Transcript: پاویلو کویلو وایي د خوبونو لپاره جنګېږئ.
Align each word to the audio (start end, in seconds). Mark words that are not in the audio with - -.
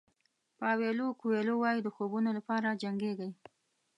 پاویلو 0.59 1.07
کویلو 1.21 1.53
وایي 1.61 1.79
د 1.83 1.87
خوبونو 1.95 2.29
لپاره 2.37 2.79
جنګېږئ. 2.83 3.31